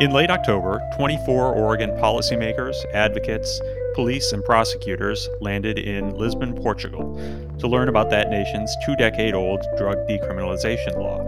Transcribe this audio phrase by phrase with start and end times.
[0.00, 3.60] In late October, 24 Oregon policymakers, advocates,
[3.96, 7.20] police, and prosecutors landed in Lisbon, Portugal,
[7.58, 11.18] to learn about that nation's two decade old drug decriminalization law.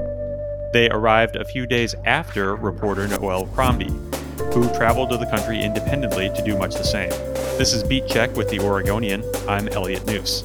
[0.72, 3.90] They arrived a few days after reporter Noelle Crombie,
[4.54, 7.10] who traveled to the country independently to do much the same.
[7.58, 9.24] This is Beat Check with the Oregonian.
[9.48, 10.44] I'm Elliot Njus.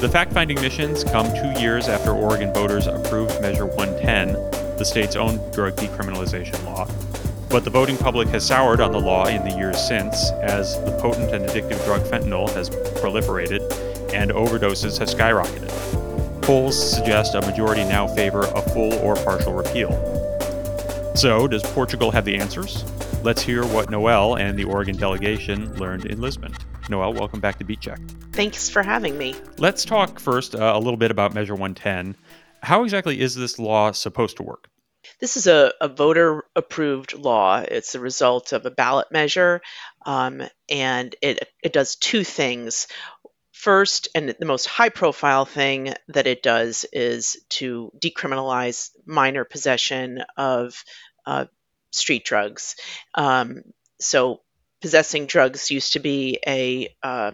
[0.00, 4.32] The fact finding missions come two years after Oregon voters approved Measure 110,
[4.78, 6.88] the state's own drug decriminalization law,
[7.50, 10.96] but the voting public has soured on the law in the years since, as the
[11.00, 13.60] potent and addictive drug fentanyl has proliferated
[14.14, 15.70] and overdoses have skyrocketed.
[16.42, 19.90] Polls suggest a majority now favor a full or partial repeal.
[21.16, 22.84] So, does Portugal have the answers?
[23.24, 26.54] Let's hear what Noelle and the Oregon delegation learned in Lisbon.
[26.88, 27.98] Noelle, welcome back to Beat Check.
[28.32, 29.34] Thanks for having me.
[29.58, 32.14] Let's talk first uh, a little bit about Measure 110.
[32.62, 34.70] How exactly is this law supposed to work?
[35.20, 37.58] This is a, a voter approved law.
[37.58, 39.60] It's a result of a ballot measure,
[40.06, 42.86] um, and it, it does two things.
[43.52, 50.22] First, and the most high profile thing that it does is to decriminalize minor possession
[50.38, 50.82] of
[51.26, 51.44] uh,
[51.90, 52.76] street drugs.
[53.14, 53.62] Um,
[54.00, 54.40] so,
[54.80, 57.32] possessing drugs used to be a uh,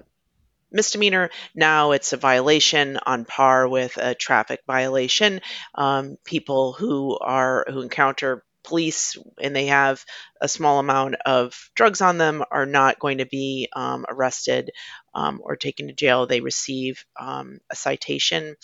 [0.77, 1.31] misdemeanor.
[1.55, 5.41] Now it's a violation on par with a traffic violation.
[5.75, 10.05] Um, people who are who encounter police and they have
[10.41, 14.71] a small amount of drugs on them are not going to be um, arrested
[15.15, 16.27] um, or taken to jail.
[16.27, 18.57] They receive um, a citation,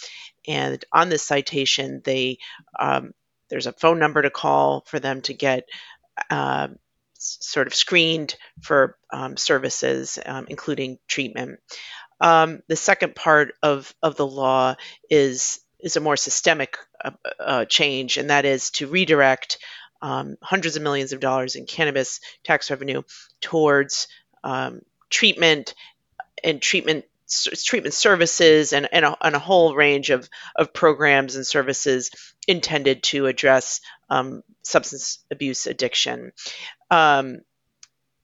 [0.46, 2.38] and on this citation, they
[2.78, 3.12] um,
[3.48, 5.64] there's a phone number to call for them to get.
[6.30, 6.68] Uh,
[7.22, 11.60] sort of screened for um, services, um, including treatment.
[12.20, 14.76] Um, the second part of, of the law
[15.10, 19.58] is is a more systemic uh, uh, change, and that is to redirect
[20.00, 23.02] um, hundreds of millions of dollars in cannabis tax revenue
[23.40, 24.08] towards
[24.44, 25.74] um, treatment
[26.42, 27.04] and treatment
[27.64, 32.10] treatment services and, and, a, and a whole range of, of programs and services
[32.46, 33.80] intended to address
[34.10, 36.32] um, substance abuse addiction.
[36.90, 37.40] Um,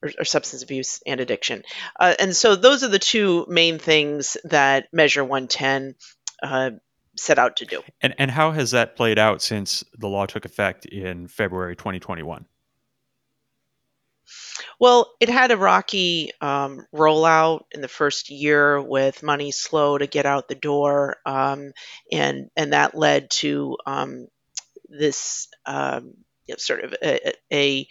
[0.01, 1.63] or, or, substance abuse and addiction.
[1.99, 5.95] Uh, and so those are the two main things that Measure 110
[6.41, 6.71] uh,
[7.17, 7.81] set out to do.
[8.01, 12.45] And, and how has that played out since the law took effect in February 2021?
[14.79, 20.07] Well, it had a rocky um, rollout in the first year with money slow to
[20.07, 21.71] get out the door, um,
[22.11, 24.27] and and that led to um,
[24.89, 26.13] this um,
[26.47, 27.87] you know, sort of a, a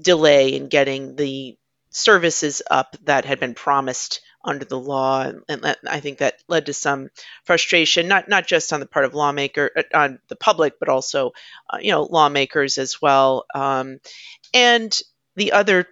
[0.00, 1.56] delay in getting the
[1.90, 6.72] services up that had been promised under the law, and, I think that led to
[6.72, 7.10] some
[7.44, 11.32] frustration, not not just on the part of lawmaker, uh, on the public, but also,
[11.70, 13.44] uh, you know, lawmakers as well.
[13.54, 13.98] Um,
[14.52, 14.98] and
[15.36, 15.86] the other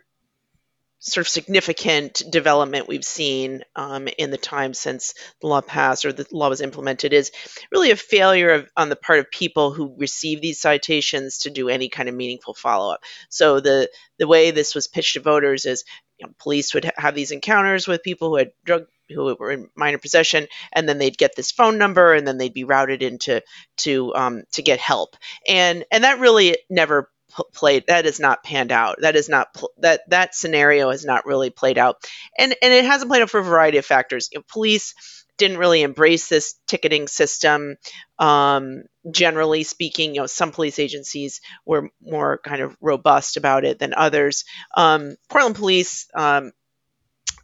[1.01, 6.12] sort of significant development we've seen um, in the time since the law passed or
[6.12, 7.33] the law was implemented is
[7.73, 11.71] really a failure of, on the part of people who receive these citations to do
[11.71, 13.03] any kind of meaningful follow-up.
[13.31, 15.84] So the the way this was pitched to voters is
[16.19, 19.71] you know, police would have these encounters with people who had drug who were in
[19.75, 23.43] minor possession, and then they'd get this phone number, and then they'd be routed into
[23.78, 25.17] to um, to get help,
[25.49, 27.11] and and that really never
[27.53, 28.97] played that is not panned out.
[29.01, 31.97] That is not pl- that that scenario has not really played out.
[32.39, 34.29] And and it hasn't played out for a variety of factors.
[34.33, 34.95] You know, police
[35.37, 37.77] didn't really embrace this ticketing system.
[38.19, 43.79] Um, generally speaking you know some police agencies were more kind of robust about it
[43.79, 44.45] than others.
[44.77, 46.53] Um, portland police um,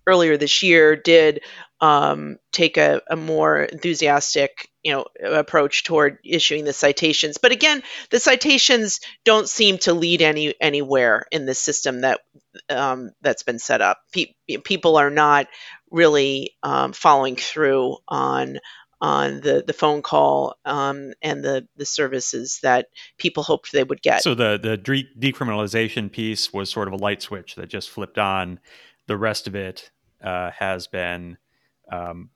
[0.07, 1.41] earlier this year did
[1.81, 7.83] um, take a, a, more enthusiastic you know approach toward issuing the citations but again
[8.11, 12.21] the citations don't seem to lead any anywhere in the system that
[12.71, 15.49] um, that's been set up Pe- people are not
[15.91, 18.59] really um, following through on
[19.01, 22.87] on the, the phone call um, and the, the services that
[23.19, 24.23] people hoped they would get.
[24.23, 28.19] So the the de- decriminalization piece was sort of a light switch that just flipped
[28.19, 28.59] on.
[29.07, 29.91] The rest of it
[30.23, 31.37] uh, has been,
[31.91, 32.31] um,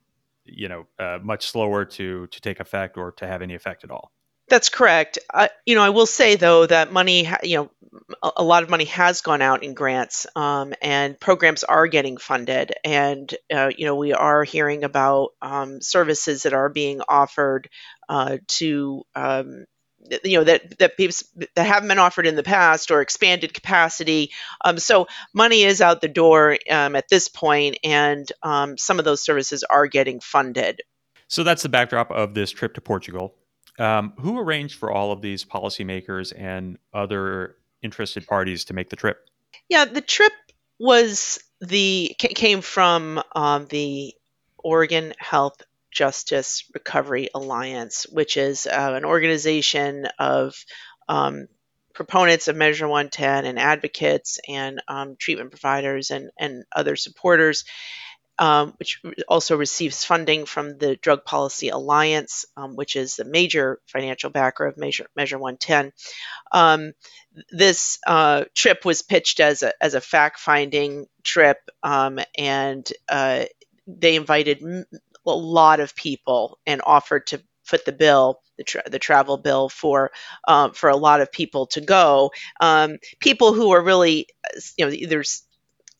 [0.44, 3.90] you know, uh, much slower to to take effect or to have any effect at
[3.90, 4.12] all.
[4.48, 5.18] That's correct.
[5.64, 7.70] you know, I will say though that money, you know,
[8.20, 12.16] a, a lot of money has gone out in grants, um, and programs are getting
[12.16, 17.68] funded, and uh, you know, we are hearing about um, services that are being offered
[18.08, 19.66] uh, to um,
[20.24, 21.14] you know that that people
[21.54, 24.30] that haven't been offered in the past or expanded capacity.
[24.64, 29.04] Um, so money is out the door um, at this point, and um, some of
[29.04, 30.80] those services are getting funded.
[31.28, 33.34] So that's the backdrop of this trip to Portugal.
[33.78, 38.96] Um, who arranged for all of these policymakers and other interested parties to make the
[38.96, 39.26] trip?
[39.68, 40.32] Yeah, the trip
[40.78, 44.14] was the came from um, the
[44.58, 50.54] Oregon Health Justice Recovery Alliance, which is uh, an organization of
[51.08, 51.48] um,
[51.94, 57.64] proponents of Measure 110 and advocates and um, treatment providers and, and other supporters,
[58.38, 63.80] um, which also receives funding from the Drug Policy Alliance, um, which is the major
[63.86, 65.92] financial backer of Measure, Measure 110.
[66.52, 66.92] Um,
[67.50, 73.44] this uh, trip was pitched as a, as a fact finding trip, um, and uh,
[73.86, 74.62] they invited
[75.26, 79.68] a lot of people and offered to foot the bill, the, tra- the travel bill
[79.68, 80.10] for
[80.48, 82.30] um, for a lot of people to go.
[82.60, 84.26] Um, people who are really,
[84.76, 85.42] you know, there's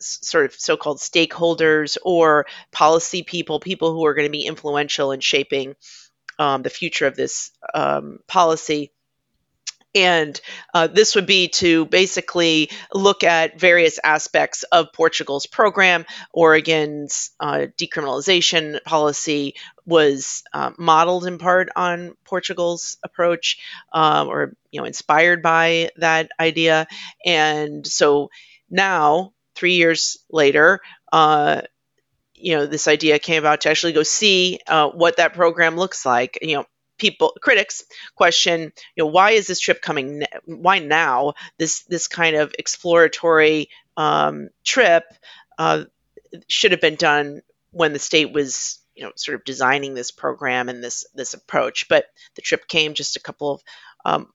[0.01, 5.21] sort of so-called stakeholders or policy people, people who are going to be influential in
[5.21, 5.75] shaping
[6.39, 8.93] um, the future of this um, policy.
[9.95, 10.41] And
[10.73, 16.07] uh, this would be to basically look at various aspects of Portugal's program.
[16.33, 19.55] Oregon's uh, decriminalization policy
[19.85, 23.59] was uh, modeled in part on Portugal's approach,
[23.93, 26.87] um, or you know, inspired by that idea.
[27.27, 28.31] And so
[28.71, 30.81] now, three years later,
[31.13, 31.63] uh,
[32.35, 36.07] you know, this idea came about to actually go see uh, what that program looks
[36.07, 36.39] like.
[36.41, 36.65] You know,
[37.01, 37.83] people critics
[38.15, 40.23] question you know why is this trip coming
[40.61, 41.35] why now?
[41.59, 45.05] This this kind of exploratory um, trip
[45.59, 45.85] uh,
[46.49, 50.69] should have been done when the state was you know sort of designing this program
[50.69, 51.89] and this this approach.
[51.89, 53.63] But the trip came just a couple of
[54.05, 54.33] um,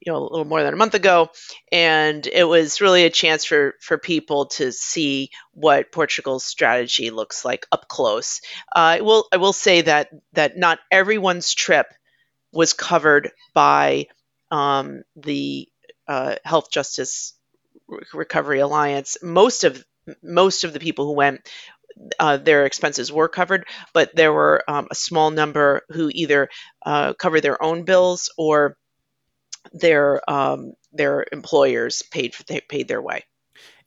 [0.00, 1.30] you know a little more than a month ago
[1.70, 7.44] and it was really a chance for for people to see what portugal's strategy looks
[7.44, 8.40] like up close.
[8.74, 11.86] Uh, i will i will say that that not everyone's trip
[12.52, 14.06] was covered by
[14.50, 15.68] um, the
[16.08, 17.34] uh, health justice
[18.12, 19.16] recovery alliance.
[19.22, 19.84] Most of
[20.22, 21.48] most of the people who went
[22.18, 26.48] uh, their expenses were covered, but there were um, a small number who either
[26.86, 28.76] uh, covered their own bills or
[29.72, 33.24] their um, their employers paid for, paid their way.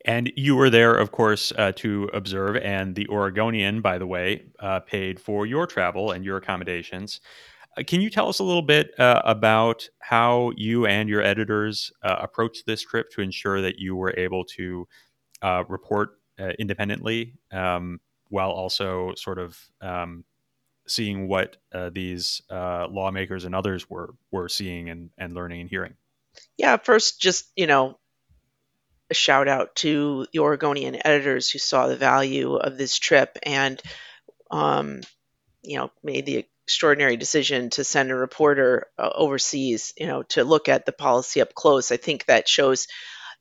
[0.04, 2.56] And you were there, of course, uh, to observe.
[2.56, 7.20] And the Oregonian, by the way, uh, paid for your travel and your accommodations.
[7.76, 11.90] Uh, can you tell us a little bit uh, about how you and your editors
[12.02, 14.86] uh, approached this trip to ensure that you were able to
[15.42, 16.18] uh, report
[16.58, 20.24] independently um, while also sort of um,
[20.86, 25.70] seeing what uh, these uh, lawmakers and others were were seeing and, and learning and
[25.70, 25.94] hearing.
[26.56, 27.98] Yeah, first, just you know,
[29.10, 33.80] a shout out to the Oregonian editors who saw the value of this trip and,
[34.50, 35.00] um,
[35.62, 40.44] you know, made the extraordinary decision to send a reporter uh, overseas, you know, to
[40.44, 41.92] look at the policy up close.
[41.92, 42.86] I think that shows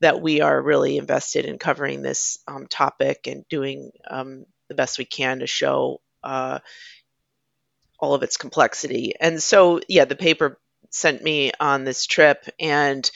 [0.02, 4.98] that we are really invested in covering this um, topic and doing um, the best
[4.98, 6.60] we can to show, uh,
[8.04, 9.14] all of its complexity.
[9.18, 10.60] And so, yeah, the paper
[10.90, 13.10] sent me on this trip, and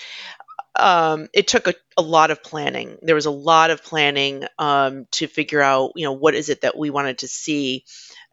[0.79, 2.97] um, it took a, a, lot of planning.
[3.01, 6.61] There was a lot of planning um, to figure out, you know, what is it
[6.61, 7.83] that we wanted to see,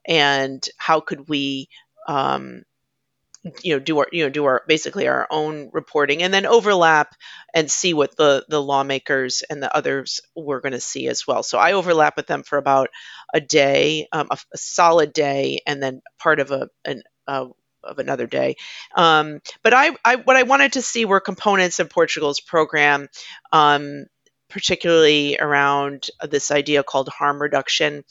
[0.07, 1.69] and how could we
[2.07, 2.63] um,
[3.63, 7.15] you know do our you know do our basically our own reporting and then overlap
[7.53, 11.43] and see what the the lawmakers and the others were going to see as well.
[11.43, 12.89] So i overlap with them for about
[13.33, 17.47] a day um, a, a, solid day and then part of a an uh,
[17.83, 18.57] of another day.
[18.97, 23.09] Um, but I, I what i wanted to see were components of portugal's program
[23.53, 24.07] um,
[24.49, 28.05] particularly around this idea called harm reduction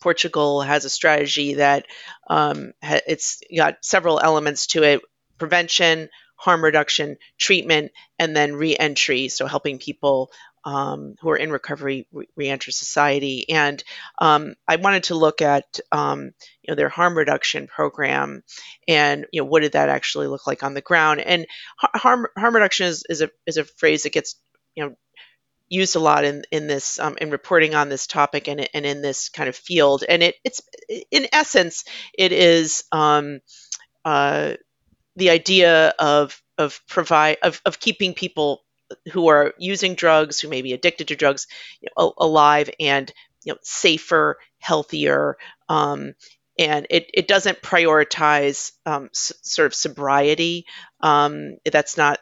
[0.00, 1.86] Portugal has a strategy that
[2.28, 5.02] um, ha- it's got several elements to it:
[5.38, 9.28] prevention, harm reduction, treatment, and then reentry.
[9.28, 10.30] So helping people
[10.64, 13.48] um, who are in recovery re- reenter society.
[13.48, 13.82] And
[14.18, 18.42] um, I wanted to look at um, you know their harm reduction program,
[18.86, 21.20] and you know what did that actually look like on the ground.
[21.20, 24.36] And harm harm reduction is, is a is a phrase that gets
[24.74, 24.94] you know
[25.70, 29.02] used a lot in in this um, in reporting on this topic and and in
[29.02, 30.04] this kind of field.
[30.08, 30.62] And it it's
[31.10, 31.84] in essence
[32.18, 33.40] it is um,
[34.04, 34.54] uh,
[35.16, 38.62] the idea of of provide of of keeping people
[39.12, 41.46] who are using drugs, who may be addicted to drugs,
[41.80, 43.12] you know, alive and
[43.44, 45.36] you know safer, healthier.
[45.68, 46.14] Um,
[46.58, 50.66] and it, it doesn't prioritize um, s- sort of sobriety.
[51.00, 52.18] Um, that's not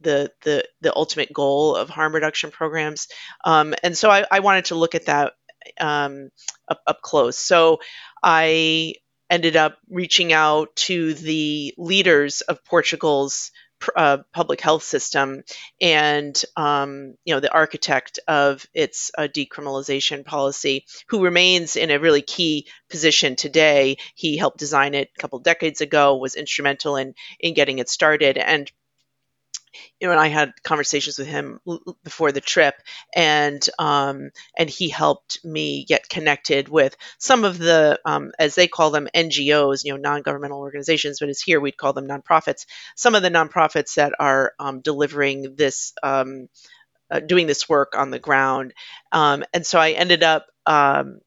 [0.00, 3.08] the the the ultimate goal of harm reduction programs.
[3.44, 5.34] Um, and so I, I, wanted to look at that
[5.80, 6.30] um,
[6.68, 7.38] up, up close.
[7.38, 7.80] So
[8.22, 8.94] I
[9.30, 13.50] ended up reaching out to the leaders of Portugal's
[13.94, 15.42] uh, public health system
[15.80, 21.98] and um, you know the architect of its uh, decriminalization policy who remains in a
[21.98, 27.14] really key position today he helped design it a couple decades ago was instrumental in
[27.38, 28.72] in getting it started and
[30.00, 31.60] you know, and I had conversations with him
[32.04, 32.74] before the trip,
[33.14, 38.68] and um, and he helped me get connected with some of the, um, as they
[38.68, 42.66] call them, NGOs, you know, non-governmental organizations, but as here we'd call them nonprofits.
[42.96, 46.48] Some of the nonprofits that are um, delivering this, um,
[47.10, 48.74] uh, doing this work on the ground,
[49.12, 51.20] um, and so I ended up um,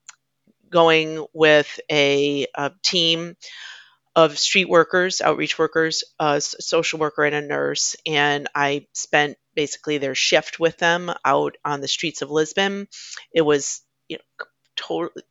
[0.70, 3.36] going with a, a team
[4.14, 7.96] of street workers, outreach workers, a social worker, and a nurse.
[8.06, 12.88] And I spent basically their shift with them out on the streets of Lisbon.
[13.32, 15.22] It was, you know, totally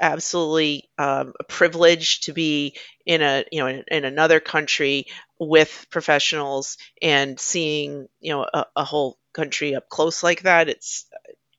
[0.00, 2.74] absolutely um, a privilege to be
[3.06, 5.06] in a you know in, in, another country
[5.38, 11.06] with professionals and seeing you know a, a whole country up close like that it's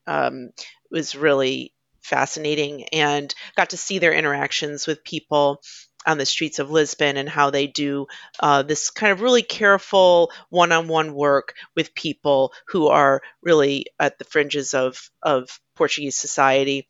[0.06, 0.50] um,
[0.90, 1.72] was really
[2.02, 5.62] fascinating and got to see their interactions with people
[6.06, 8.06] on the streets of Lisbon and how they do
[8.40, 13.86] uh, this kind of really careful one on one work with people who are really
[13.98, 16.88] at the fringes of, of Portuguese society.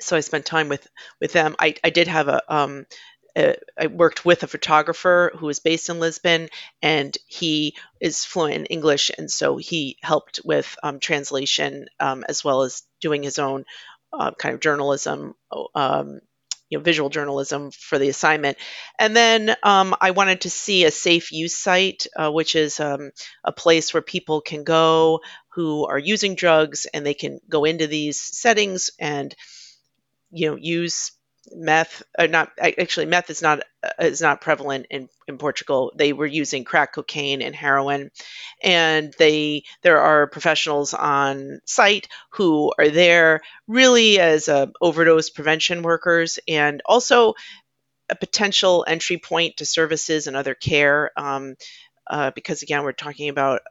[0.00, 0.86] So I spent time with,
[1.20, 1.54] with them.
[1.58, 2.86] I, I did have a, um,
[3.36, 6.48] I worked with a photographer who was based in Lisbon,
[6.82, 12.42] and he is fluent in English, and so he helped with um, translation um, as
[12.44, 13.64] well as doing his own
[14.12, 15.34] uh, kind of journalism
[15.74, 16.20] um,
[16.70, 18.56] you know, visual journalism for the assignment.
[18.98, 23.10] And then um, I wanted to see a safe use site, uh, which is um,
[23.44, 25.20] a place where people can go
[25.54, 29.34] who are using drugs and they can go into these settings and
[30.30, 31.12] you know use
[31.52, 35.92] meth uh, not actually meth is not uh, is not prevalent in, in Portugal.
[35.94, 38.10] They were using crack cocaine and heroin
[38.62, 45.82] and they there are professionals on site who are there really as uh, overdose prevention
[45.82, 47.34] workers and also
[48.08, 51.54] a potential entry point to services and other care um,
[52.08, 53.62] uh, because again we're talking about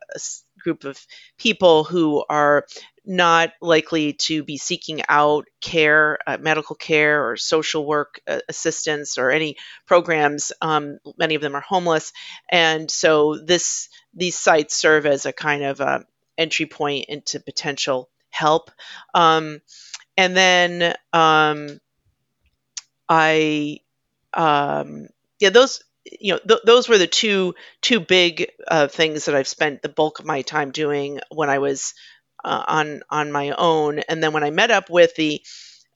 [0.60, 1.00] group of
[1.38, 2.66] people who are
[3.06, 9.18] not likely to be seeking out care, uh, medical care, or social work uh, assistance,
[9.18, 10.52] or any programs.
[10.62, 12.14] Um, many of them are homeless,
[12.50, 16.00] and so this these sites serve as a kind of uh,
[16.38, 18.72] entry point into potential help.
[19.14, 19.62] Um,
[20.18, 21.80] and then um,
[23.08, 23.80] I,
[24.34, 25.08] um,
[25.40, 29.48] yeah, those you know th- those were the two two big uh, things that I've
[29.48, 31.94] spent the bulk of my time doing when I was
[32.44, 34.00] uh, on on my own.
[34.00, 35.42] And then when I met up with the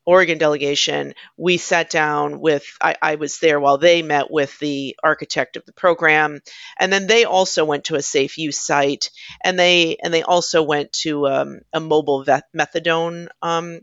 [0.06, 4.98] Oregon delegation, we sat down with, I, I, was there while they met with the
[5.02, 6.42] architect of the program.
[6.78, 10.62] And then they also went to a safe use site and they, and they also
[10.62, 13.80] went to um, a mobile methadone um,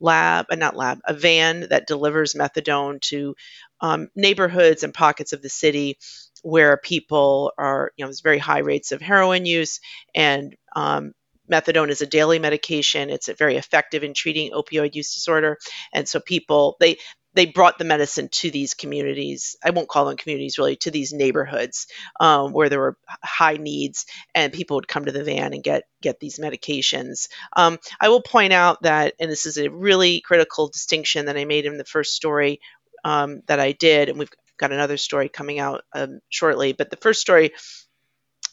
[0.00, 3.36] lab, uh, not lab, a van that delivers methadone to
[3.80, 5.98] um, neighborhoods and pockets of the city
[6.42, 9.80] where people are, you know, there's very high rates of heroin use
[10.14, 11.12] and um,
[11.50, 13.10] methadone is a daily medication.
[13.10, 15.58] It's very effective in treating opioid use disorder.
[15.92, 16.96] And so people, they,
[17.34, 19.56] they brought the medicine to these communities.
[19.62, 21.86] I won't call them communities really, to these neighborhoods
[22.18, 25.84] um, where there were high needs, and people would come to the van and get
[26.02, 27.28] get these medications.
[27.54, 31.44] Um, I will point out that, and this is a really critical distinction that I
[31.44, 32.60] made in the first story
[33.04, 36.72] um, that I did, and we've got another story coming out um, shortly.
[36.72, 37.52] But the first story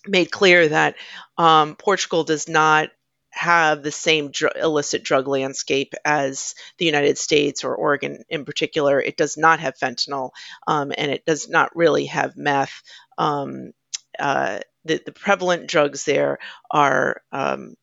[0.07, 0.95] made clear that
[1.37, 2.89] um, Portugal does not
[3.31, 8.99] have the same dr- illicit drug landscape as the United States or Oregon in particular.
[8.99, 10.31] It does not have fentanyl
[10.65, 12.81] um, and it does not really have meth.
[13.17, 13.73] Um,
[14.17, 16.39] uh, the, the, prevalent drugs there
[16.71, 17.75] are um,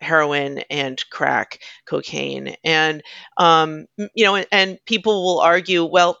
[0.00, 3.02] heroin and crack cocaine and
[3.36, 6.18] um, you know and, and people will argue well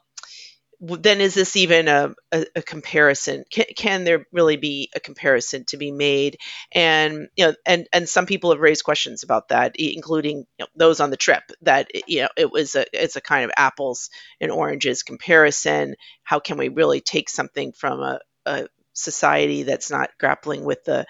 [0.80, 3.44] then is this even a, a, a comparison?
[3.50, 6.38] Can, can, there really be a comparison to be made?
[6.72, 10.66] And you know, and and some people have raised questions about that, including you know,
[10.76, 11.42] those on the trip.
[11.62, 15.96] That you know, it was a it's a kind of apples and oranges comparison.
[16.22, 21.06] How can we really take something from a, a society that's not grappling with the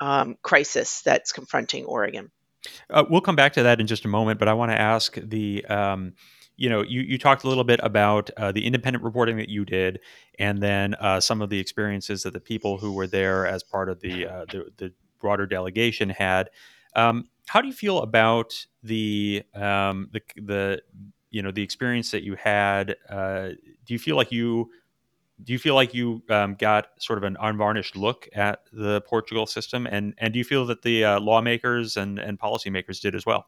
[0.00, 2.30] um, crisis that's confronting Oregon?
[2.88, 5.14] Uh, we'll come back to that in just a moment, but I want to ask
[5.14, 5.64] the.
[5.66, 6.14] Um,
[6.56, 9.64] you know, you, you talked a little bit about uh, the independent reporting that you
[9.64, 9.98] did,
[10.38, 13.88] and then uh, some of the experiences that the people who were there as part
[13.88, 16.48] of the uh, the, the, broader delegation had.
[16.96, 20.82] Um, how do you feel about the um, the the
[21.30, 22.96] you know the experience that you had?
[23.08, 23.50] Uh,
[23.86, 24.70] do you feel like you
[25.42, 29.46] do you feel like you um, got sort of an unvarnished look at the Portugal
[29.46, 33.24] system, and and do you feel that the uh, lawmakers and and policymakers did as
[33.26, 33.46] well?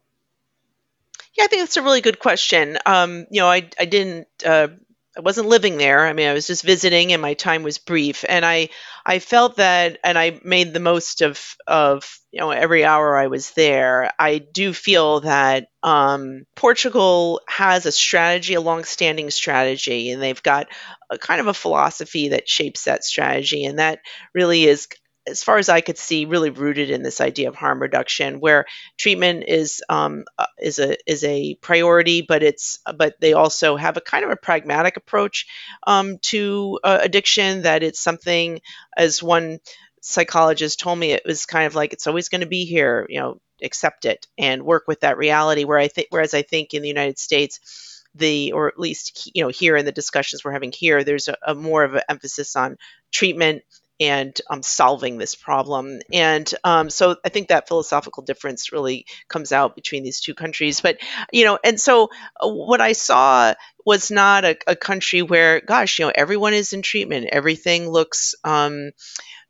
[1.35, 2.79] Yeah, I think that's a really good question.
[2.85, 4.69] Um, you know, I I didn't uh,
[5.17, 6.07] I wasn't living there.
[6.07, 8.25] I mean, I was just visiting, and my time was brief.
[8.29, 8.71] And I
[9.05, 13.27] I felt that, and I made the most of of you know every hour I
[13.27, 14.13] was there.
[14.19, 20.69] I do feel that um, Portugal has a strategy, a long-standing strategy, and they've got
[21.11, 24.01] a kind of a philosophy that shapes that strategy, and that
[24.35, 24.87] really is
[25.27, 28.67] as far as I could see, really rooted in this idea of harm reduction, where
[28.99, 33.97] treatment is um, uh, is a is a priority, but it's but they also have
[33.97, 35.47] a kind of a pragmatic approach
[35.87, 37.63] um, to uh, addiction.
[37.63, 38.61] That it's something,
[38.97, 39.59] as one
[40.01, 43.07] psychologist told me, it was kind of like it's always going to be here.
[43.09, 45.65] You know, accept it and work with that reality.
[45.65, 49.43] Where I think, whereas I think in the United States the or at least you
[49.43, 52.57] know here in the discussions we're having here there's a, a more of an emphasis
[52.57, 52.77] on
[53.11, 53.63] treatment
[54.03, 56.01] and um, solving this problem.
[56.13, 60.81] And um, so I think that philosophical difference really comes out between these two countries.
[60.81, 60.99] But,
[61.33, 63.55] you know, and so uh, what I saw
[63.87, 68.35] was not a, a country where, gosh, you know, everyone is in treatment, everything looks.
[68.43, 68.91] Um,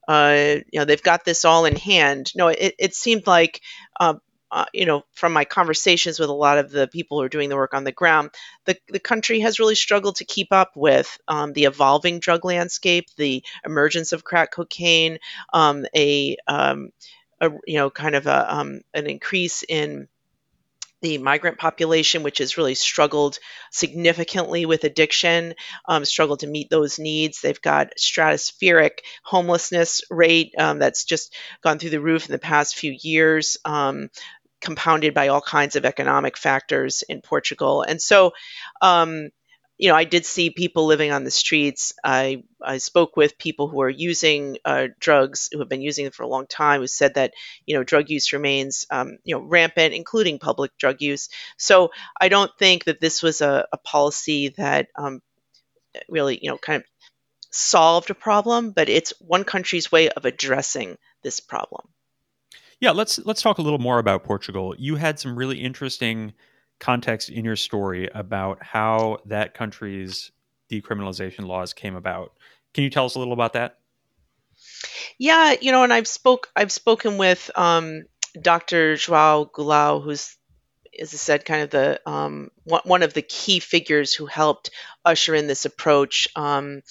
[0.09, 2.33] uh, you know they've got this all in hand.
[2.35, 3.61] No, it, it seemed like
[4.01, 4.15] uh,
[4.53, 7.49] uh, you know, from my conversations with a lot of the people who are doing
[7.49, 8.31] the work on the ground,
[8.67, 13.07] the, the country has really struggled to keep up with um, the evolving drug landscape,
[13.17, 15.19] the emergence of crack cocaine,
[15.55, 16.91] um, a, um,
[17.41, 20.07] a, you know, kind of a, um, an increase in
[21.01, 23.39] the migrant population, which has really struggled
[23.71, 25.55] significantly with addiction,
[25.87, 27.41] um, struggled to meet those needs.
[27.41, 32.77] They've got stratospheric homelessness rate um, that's just gone through the roof in the past
[32.77, 33.57] few years.
[33.65, 34.11] Um,
[34.63, 37.83] compounded by all kinds of economic factors in Portugal.
[37.83, 38.33] And so,
[38.81, 39.29] um,
[39.79, 41.93] you know, I did see people living on the streets.
[42.05, 46.13] I, I spoke with people who are using uh, drugs, who have been using them
[46.13, 47.33] for a long time, who said that,
[47.67, 51.29] you know, drug use remains, um, you know, rampant, including public drug use.
[51.59, 55.21] So I don't think that this was a, a policy that um,
[56.09, 56.85] really, you know, kind of
[57.51, 61.89] solved a problem, but it's one country's way of addressing this problem.
[62.83, 64.75] Yeah, let's let's talk a little more about Portugal.
[64.77, 66.33] You had some really interesting
[66.81, 70.33] context in your story about how that country's
[70.69, 72.33] decriminalization laws came about.
[72.75, 73.79] Can you tell us a little about that?
[75.17, 78.03] Yeah, you know, and I've spoke I've spoken with um,
[78.41, 78.97] Dr.
[78.97, 80.37] Joao Goulao, who's
[80.99, 84.71] as I said, kind of the um, one of the key figures who helped
[85.05, 86.27] usher in this approach.
[86.35, 86.83] Um,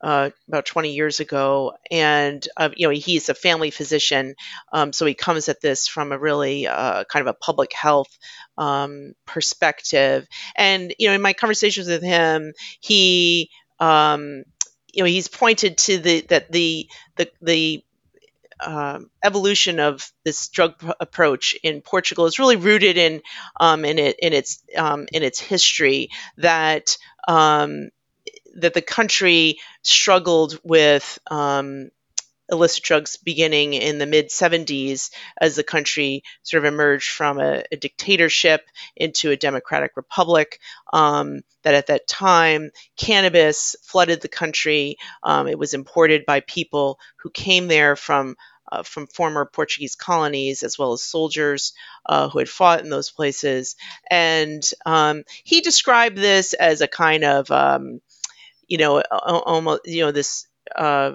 [0.00, 4.34] uh, about 20 years ago, and uh, you know he's a family physician,
[4.72, 8.16] um, so he comes at this from a really uh, kind of a public health
[8.56, 10.26] um, perspective.
[10.56, 14.44] And you know, in my conversations with him, he um,
[14.92, 17.84] you know he's pointed to the that the the the
[18.60, 23.22] um, evolution of this drug pr- approach in Portugal is really rooted in
[23.60, 26.08] um, in it in its um, in its history
[26.38, 27.90] that um,
[28.60, 31.90] that the country struggled with um,
[32.50, 37.62] illicit drugs beginning in the mid 70s as the country sort of emerged from a,
[37.70, 38.62] a dictatorship
[38.96, 40.60] into a democratic republic.
[40.92, 44.96] Um, that at that time, cannabis flooded the country.
[45.22, 48.36] Um, it was imported by people who came there from
[48.70, 51.72] uh, from former Portuguese colonies, as well as soldiers
[52.06, 53.76] uh, who had fought in those places.
[54.10, 58.00] And um, he described this as a kind of um,
[58.68, 61.12] you know, almost, you know, this uh,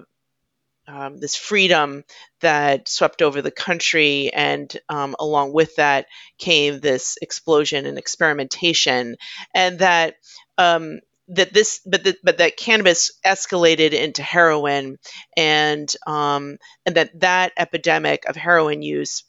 [0.87, 2.03] um, this freedom
[2.41, 9.15] that swept over the country, and um, along with that came this explosion and experimentation,
[9.53, 10.15] and that
[10.57, 14.97] um, that this, but that but that cannabis escalated into heroin,
[15.37, 19.23] and um, and that that epidemic of heroin use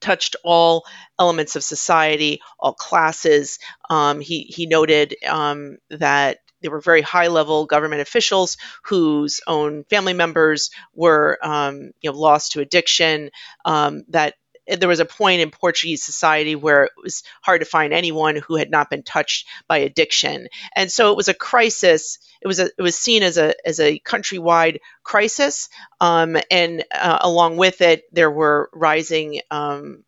[0.00, 0.84] touched all
[1.18, 3.58] elements of society, all classes.
[3.90, 9.84] Um, he he noted um, that there were very high level government officials whose own
[9.84, 13.30] family members were um, you know lost to addiction
[13.66, 14.34] um, that
[14.66, 18.56] there was a point in Portuguese society where it was hard to find anyone who
[18.56, 22.18] had not been touched by addiction, and so it was a crisis.
[22.40, 25.68] It was a, it was seen as a as a countrywide crisis,
[26.00, 30.02] um, and uh, along with it, there were rising um,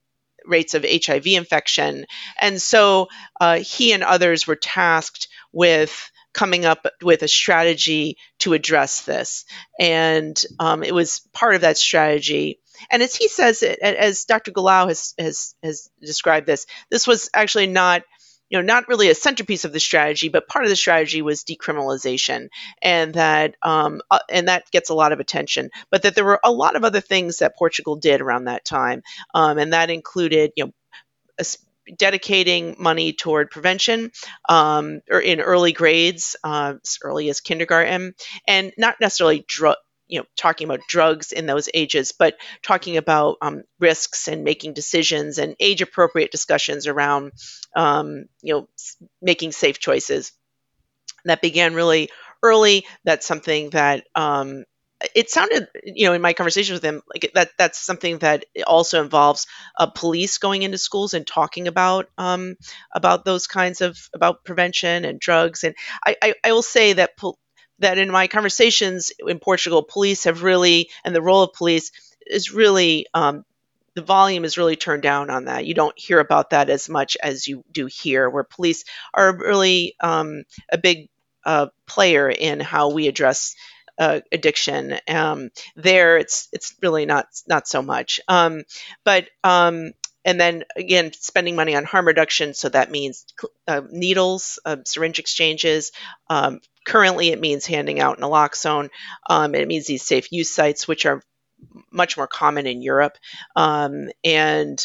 [0.47, 2.07] rates of HIV infection,
[2.41, 8.53] and so uh, he and others were tasked with coming up with a strategy to
[8.53, 9.47] address this.
[9.81, 12.61] And um, it was part of that strategy.
[12.91, 14.53] And as he says, as Dr.
[14.53, 18.03] Goulao has, has, has described this, this was actually not
[18.49, 21.43] you know, not really a centerpiece of the strategy, but part of the strategy was
[21.43, 22.49] decriminalization,
[22.81, 25.71] and that um, uh, and that gets a lot of attention.
[25.91, 29.03] But that there were a lot of other things that Portugal did around that time,
[29.35, 30.73] um, and that included, you know,
[31.97, 34.11] dedicating money toward prevention
[34.49, 38.15] um, or in early grades, uh, as early as kindergarten,
[38.47, 39.77] and not necessarily drug
[40.09, 44.73] you know talking about drugs in those ages but talking about um, risks and making
[44.73, 47.33] decisions and age appropriate discussions around
[47.75, 48.69] um, you know
[49.21, 50.33] making safe choices.
[51.25, 52.09] That began really
[52.43, 52.87] early.
[53.05, 54.65] That's something that um,
[55.15, 59.03] it sounded you know in my conversation with him like that that's something that also
[59.03, 59.47] involves
[59.79, 62.57] uh, police going into schools and talking about um,
[62.95, 67.11] about those kinds of about prevention and drugs and i i, I will say that
[67.79, 71.93] that in my conversations in Portugal, police have really, and the role of police
[72.27, 73.45] is really, um,
[73.95, 75.67] the volume is really turned down on that.
[75.67, 79.95] You don't hear about that as much as you do here, where police are really
[80.01, 81.09] um, a big
[81.45, 83.55] uh, player in how we address
[83.99, 84.99] uh, addiction.
[85.09, 88.21] Um, there, it's it's really not not so much.
[88.29, 88.63] Um,
[89.05, 89.93] but um,
[90.25, 92.55] and then again, spending money on harm reduction.
[92.55, 93.25] So that means
[93.69, 95.93] uh, needles, uh, syringe exchanges,
[96.29, 98.91] um, Currently, it means handing out naloxone.
[99.29, 101.21] Um, it means these safe use sites, which are
[101.91, 103.19] much more common in Europe,
[103.57, 104.85] um, and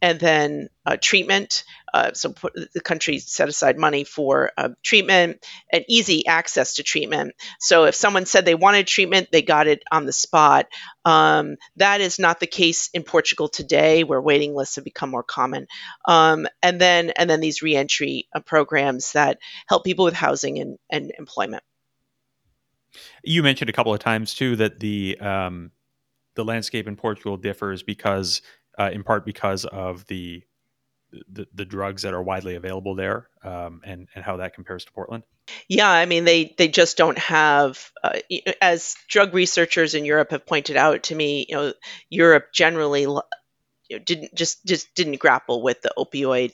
[0.00, 1.64] and then uh, treatment.
[1.92, 2.34] Uh, so
[2.74, 7.34] the country set aside money for uh, treatment and easy access to treatment.
[7.58, 10.66] So if someone said they wanted treatment, they got it on the spot.
[11.04, 15.22] Um, that is not the case in Portugal today, where waiting lists have become more
[15.22, 15.66] common.
[16.04, 20.78] Um, and then and then these reentry uh, programs that help people with housing and,
[20.90, 21.62] and employment.
[23.22, 25.70] You mentioned a couple of times too that the um,
[26.34, 28.42] the landscape in Portugal differs because
[28.78, 30.42] uh, in part because of the,
[31.30, 34.92] the, the drugs that are widely available there, um, and and how that compares to
[34.92, 35.24] Portland.
[35.68, 38.18] Yeah, I mean they they just don't have, uh,
[38.60, 41.46] as drug researchers in Europe have pointed out to me.
[41.48, 41.72] You know,
[42.10, 43.20] Europe generally you
[43.90, 46.52] know, didn't just just didn't grapple with the opioid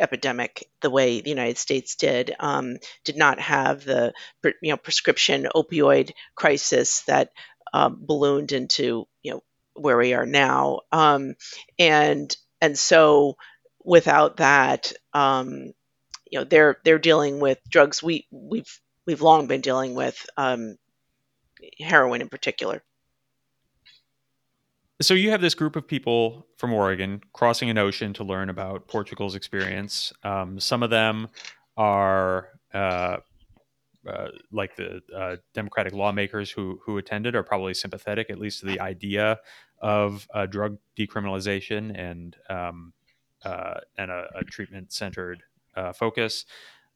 [0.00, 2.34] epidemic the way the United States did.
[2.40, 4.12] Um, did not have the
[4.62, 7.30] you know prescription opioid crisis that
[7.72, 9.06] uh, ballooned into
[9.74, 10.80] where we are now.
[10.92, 11.34] Um,
[11.78, 13.36] and and so
[13.84, 15.72] without that, um,
[16.30, 20.76] you know, they're they're dealing with drugs we we've we've long been dealing with, um,
[21.78, 22.82] heroin in particular.
[25.02, 28.86] So you have this group of people from Oregon crossing an ocean to learn about
[28.86, 30.12] Portugal's experience.
[30.22, 31.28] Um, some of them
[31.76, 33.16] are uh,
[34.06, 38.66] uh, like the uh, Democratic lawmakers who who attended are probably sympathetic, at least to
[38.66, 39.38] the idea
[39.80, 42.92] of uh, drug decriminalization and um,
[43.44, 45.42] uh, and a, a treatment centered
[45.76, 46.44] uh, focus.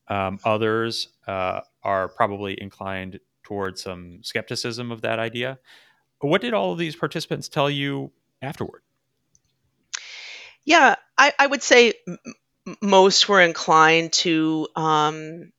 [0.08, 5.58] Um, others are probably inclined towards some skepticism of that idea.
[6.20, 8.12] What did all of these participants tell you
[8.42, 8.82] afterward?
[10.64, 12.18] Yeah, I, I would say m-
[12.80, 15.52] most were inclined to um,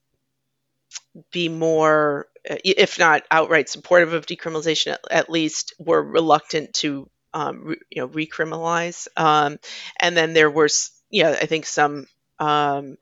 [1.31, 7.09] be more, uh, if not outright supportive of decriminalization, at, at least were reluctant to,
[7.33, 9.07] um, re, you know, recriminalize.
[9.17, 9.59] Um,
[9.99, 10.69] and then there were,
[11.09, 12.07] yeah, I think some
[12.39, 12.97] um,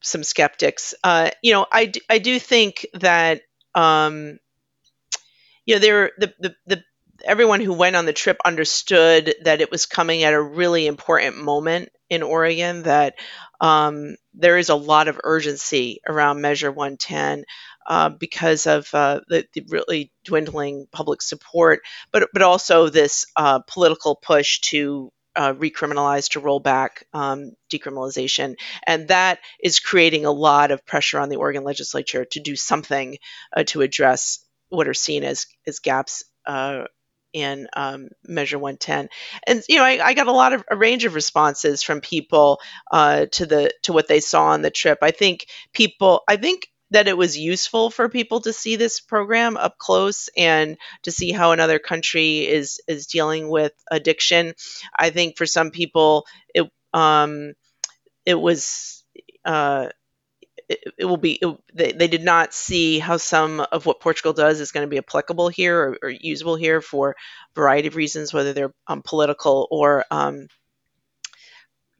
[0.00, 0.94] some skeptics.
[1.04, 3.42] Uh, you know, I, I do think that
[3.74, 4.38] um,
[5.66, 6.84] you know there the, the the
[7.24, 11.36] everyone who went on the trip understood that it was coming at a really important
[11.38, 13.14] moment in Oregon that
[13.60, 17.44] um, there is a lot of urgency around Measure 110
[17.86, 21.80] uh, because of uh, the, the, really dwindling public support,
[22.12, 28.54] but but also this uh, political push to uh, recriminalize, to roll back um, decriminalization,
[28.86, 33.16] and that is creating a lot of pressure on the Oregon legislature to do something
[33.56, 36.84] uh, to address what are seen as as gaps uh,
[37.32, 39.08] in um, Measure 110.
[39.46, 42.60] And you know, I, I, got a lot of a range of responses from people
[42.90, 44.98] uh, to the to what they saw on the trip.
[45.02, 49.56] I think people, I think that it was useful for people to see this program
[49.56, 54.54] up close and to see how another country is is dealing with addiction.
[54.98, 57.54] I think for some people, it um,
[58.26, 59.04] it was.
[59.44, 59.88] Uh,
[60.70, 64.32] it, it will be it, they, they did not see how some of what Portugal
[64.32, 67.14] does is going to be applicable here or, or usable here for a
[67.56, 70.46] variety of reasons, whether they're um, political or um,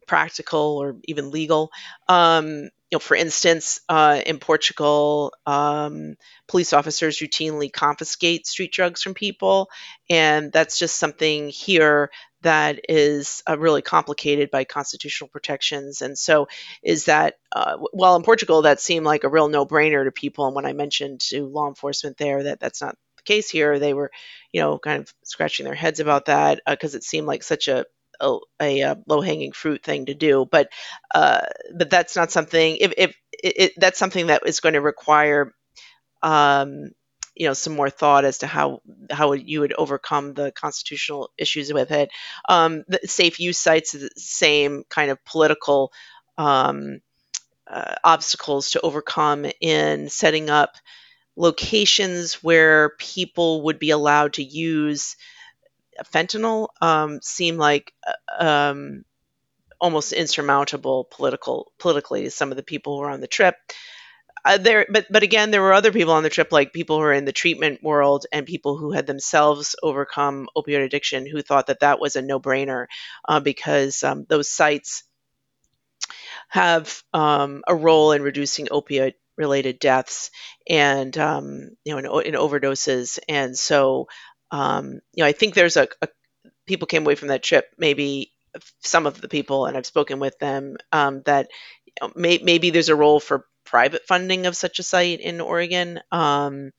[0.07, 1.73] practical or even legal.
[2.09, 6.17] Um, you know, for instance, uh, in Portugal, um,
[6.49, 9.69] police officers routinely confiscate street drugs from people,
[10.09, 12.11] and that's just something here
[12.43, 16.03] that is uh, really complicated by constitutional protections.
[16.03, 16.49] And so,
[16.83, 20.57] is that uh, well in Portugal that seemed like a real no-brainer to people, and
[20.57, 24.11] when I mentioned to law enforcement there that that's not the case here, they were,
[24.53, 27.69] you know, kind of scratching their heads about that because uh, it seemed like such
[27.69, 27.85] a
[28.21, 30.47] a, a, low hanging fruit thing to do.
[30.51, 30.71] But
[31.15, 31.41] uh,
[31.75, 32.77] but that's not something.
[32.81, 35.55] If, if it, it, that's something that is going to require.
[36.23, 36.91] Um,
[37.37, 41.73] you know some more thought as to how how you would overcome the constitutional issues
[41.73, 42.11] with it.
[42.49, 45.91] Um, the safe use sites the same kind of political
[46.37, 47.01] um,
[47.67, 50.75] uh, obstacles to overcome in setting up
[51.37, 55.17] locations where people would be allowed to use
[56.05, 59.05] fentanyl um, seem like uh, um,
[59.81, 63.57] almost insurmountable political politically to some of the people who were on the trip.
[64.43, 67.03] Uh, there, but but again, there were other people on the trip, like people who
[67.03, 71.67] are in the treatment world and people who had themselves overcome opioid addiction, who thought
[71.67, 72.87] that that was a no-brainer
[73.29, 75.05] uh, because um, those sites
[76.49, 80.31] have um, a role in reducing opioid related deaths
[80.69, 84.07] and um, you know in, in, overdoses and so
[84.51, 86.09] um, you know, I think there's a, a,
[86.67, 88.33] people came away from that trip, maybe
[88.81, 91.49] some of the people, and I've spoken with them, um, that
[91.87, 95.41] you know, may, maybe there's a role for private funding of such a site in
[95.41, 96.01] Oregon.
[96.11, 96.73] Um,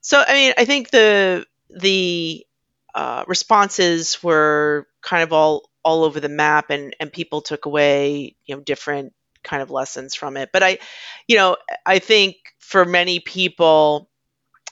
[0.00, 2.46] so, I mean, I think the the
[2.94, 8.36] uh, responses were kind of all all over the map, and and people took away
[8.46, 9.12] you know different
[9.42, 10.50] kind of lessons from it.
[10.52, 10.78] But I,
[11.26, 14.08] you know, I think for many people,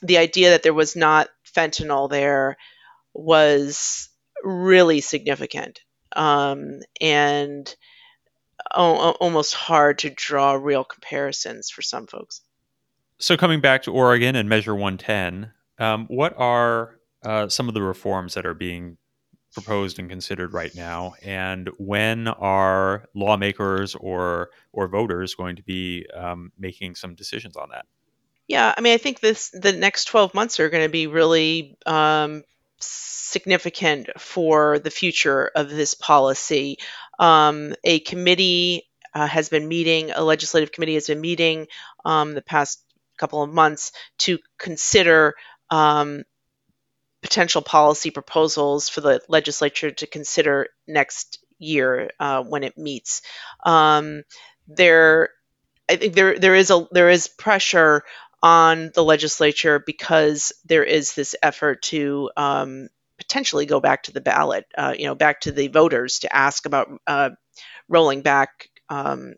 [0.03, 2.57] the idea that there was not fentanyl there
[3.15, 4.09] was
[4.43, 5.81] really significant
[6.15, 7.75] um, and
[8.75, 12.43] o- almost hard to draw real comparisons for some folks.
[13.19, 17.83] So, coming back to Oregon and Measure 110, um, what are uh, some of the
[17.83, 18.97] reforms that are being
[19.53, 26.07] proposed and considered right now, and when are lawmakers or or voters going to be
[26.15, 27.87] um, making some decisions on that?
[28.49, 31.77] Yeah, I mean, I think this the next 12 months are going to be really
[31.85, 32.45] um,
[32.81, 36.79] significant for the future of this policy.
[37.19, 41.67] Um, a committee uh, has been meeting, a legislative committee has been meeting
[42.05, 42.83] um, the past
[43.19, 45.35] couple of months to consider
[45.71, 46.23] um,
[47.23, 53.23] potential policy proposals for the legislature to consider next year uh, when it meets.
[53.65, 54.23] Um,
[54.69, 55.31] there,
[55.89, 58.05] I think there there is a there is pressure
[58.43, 64.21] on the legislature because there is this effort to um, potentially go back to the
[64.21, 67.31] ballot, uh, you know, back to the voters to ask about uh,
[67.89, 69.35] rolling back um,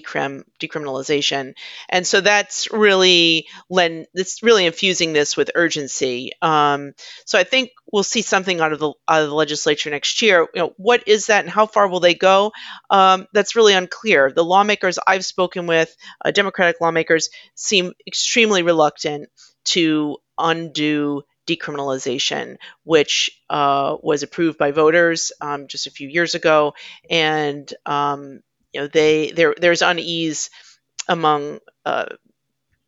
[0.00, 1.54] decrim decriminalization,
[1.88, 6.32] and so that's really lend it's really infusing this with urgency.
[6.42, 10.22] Um, so I think we'll see something out of the out of the legislature next
[10.22, 10.48] year.
[10.54, 12.52] You know, what is that, and how far will they go?
[12.90, 14.32] Um, that's really unclear.
[14.32, 19.28] The lawmakers I've spoken with, uh, Democratic lawmakers, seem extremely reluctant
[19.64, 26.74] to undo decriminalization, which uh, was approved by voters um, just a few years ago,
[27.10, 28.40] and um,
[28.74, 30.50] you know they there there's unease
[31.08, 32.06] among uh,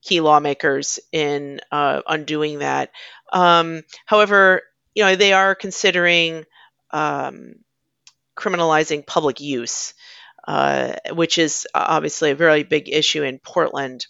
[0.03, 2.91] key lawmakers in uh, undoing that.
[3.33, 4.63] Um, however,
[4.95, 6.45] you know they are considering
[6.91, 7.57] um,
[8.37, 9.95] criminalizing public use,
[10.47, 14.07] uh, which is obviously a very big issue in Portland.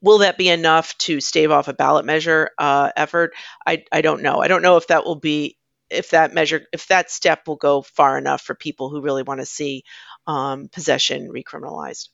[0.00, 3.34] Will that be enough to stave off a ballot measure uh, effort?
[3.66, 4.40] I, I don't know.
[4.40, 5.56] I don't know if that will be
[5.90, 9.40] if that measure if that step will go far enough for people who really want
[9.40, 9.84] to see
[10.26, 12.08] um, possession recriminalized.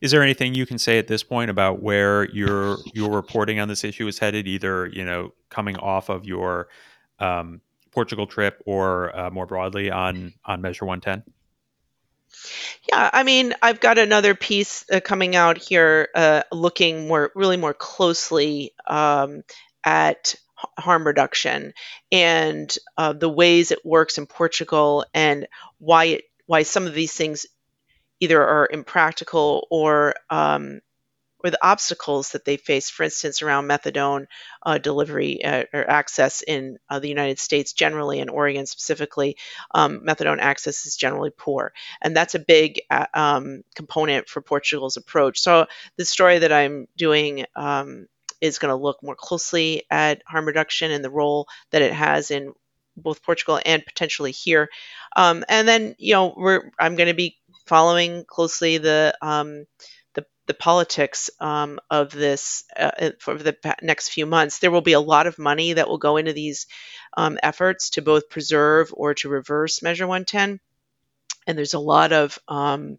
[0.00, 3.68] Is there anything you can say at this point about where your your reporting on
[3.68, 4.46] this issue is headed?
[4.46, 6.68] Either you know coming off of your
[7.18, 11.24] um, Portugal trip or uh, more broadly on on Measure One Ten.
[12.88, 17.56] Yeah, I mean, I've got another piece uh, coming out here, uh, looking more really
[17.56, 19.42] more closely um,
[19.84, 20.34] at
[20.78, 21.72] harm reduction
[22.10, 25.46] and uh, the ways it works in Portugal and
[25.78, 27.46] why it why some of these things
[28.20, 30.80] either are impractical or um,
[31.44, 34.26] or the obstacles that they face, for instance, around methadone
[34.64, 39.36] uh, delivery uh, or access in uh, the United States generally, and Oregon specifically,
[39.74, 44.96] um, methadone access is generally poor, and that's a big uh, um, component for Portugal's
[44.96, 45.38] approach.
[45.38, 48.06] So the story that I'm doing um,
[48.40, 52.30] is going to look more closely at harm reduction and the role that it has
[52.30, 52.54] in
[52.96, 54.68] both Portugal and potentially here.
[55.14, 59.66] Um, and then, you know, we're I'm going to be following closely the um,
[60.14, 64.58] the, the politics um, of this uh, for the next few months.
[64.58, 66.66] There will be a lot of money that will go into these
[67.16, 70.60] um, efforts to both preserve or to reverse Measure 110,
[71.46, 72.98] and there's a lot of um,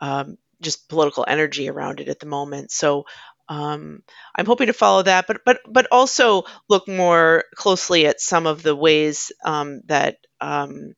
[0.00, 2.70] um, just political energy around it at the moment.
[2.70, 3.04] So
[3.48, 4.02] um,
[4.34, 8.62] I'm hoping to follow that, but but but also look more closely at some of
[8.62, 10.94] the ways um, that um,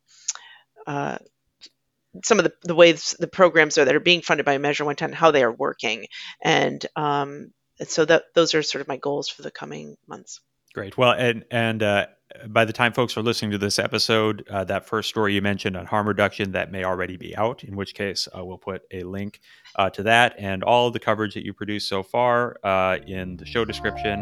[0.86, 1.18] uh,
[2.24, 5.12] some of the, the ways the programs are that are being funded by Measure 110,
[5.12, 6.06] how they are working,
[6.42, 7.52] and um,
[7.86, 10.40] so that those are sort of my goals for the coming months.
[10.74, 10.96] Great.
[10.98, 12.06] Well, and and uh,
[12.48, 15.76] by the time folks are listening to this episode, uh, that first story you mentioned
[15.76, 17.64] on harm reduction that may already be out.
[17.64, 19.40] In which case, uh, we'll put a link
[19.76, 23.46] uh, to that and all the coverage that you produced so far uh, in the
[23.46, 24.20] show description.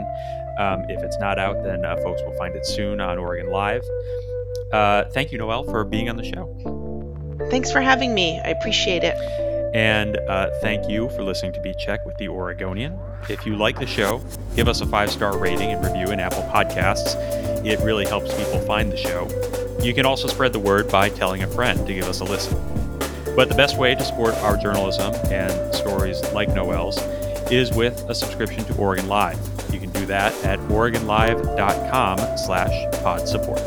[0.58, 3.82] Um, if it's not out, then uh, folks will find it soon on Oregon Live.
[5.12, 7.48] thank you, Noelle, for being on the show.
[7.50, 8.40] Thanks for having me.
[8.44, 9.47] I appreciate it.
[9.74, 12.98] And uh, thank you for listening to Beat Check with the Oregonian.
[13.28, 14.22] If you like the show,
[14.56, 17.16] give us a five star rating and review in Apple Podcasts.
[17.64, 19.28] It really helps people find the show.
[19.82, 22.56] You can also spread the word by telling a friend to give us a listen.
[23.36, 26.98] But the best way to support our journalism and stories like Noelle's
[27.52, 29.38] is with a subscription to Oregon Live.
[29.72, 33.60] You can do that at oregonlive.com slash pod support.